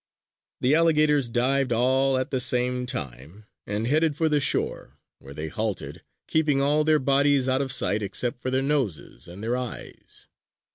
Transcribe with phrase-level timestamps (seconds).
[0.61, 5.47] The alligators dived all at the same time, and headed for the shore, where they
[5.47, 10.27] halted, keeping all their bodies out of sight except for their noses and their eyes.